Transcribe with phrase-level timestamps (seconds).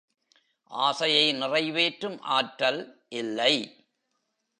[0.71, 2.81] ஆசையை நிறைவேற்றும் ஆற்றல்
[3.09, 3.53] இல்லை.